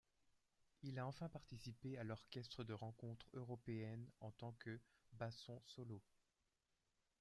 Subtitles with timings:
[0.81, 4.79] Il a enfin participé à l'Orchestre de rencontres européennes, en tant que
[5.13, 6.01] basson solo.